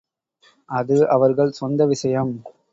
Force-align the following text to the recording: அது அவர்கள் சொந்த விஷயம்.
அது 0.69 1.09
அவர்கள் 1.09 1.51
சொந்த 1.51 1.85
விஷயம். 1.85 2.33